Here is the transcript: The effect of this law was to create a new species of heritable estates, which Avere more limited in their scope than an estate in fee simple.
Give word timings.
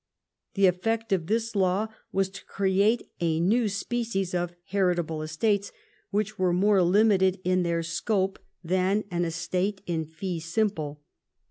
The 0.55 0.65
effect 0.65 1.11
of 1.13 1.27
this 1.27 1.55
law 1.55 1.89
was 2.11 2.27
to 2.29 2.45
create 2.45 3.11
a 3.19 3.39
new 3.39 3.69
species 3.69 4.33
of 4.33 4.51
heritable 4.69 5.21
estates, 5.21 5.71
which 6.09 6.37
Avere 6.37 6.55
more 6.55 6.81
limited 6.81 7.39
in 7.43 7.61
their 7.61 7.83
scope 7.83 8.39
than 8.63 9.03
an 9.11 9.25
estate 9.25 9.81
in 9.85 10.05
fee 10.05 10.39
simple. 10.39 11.03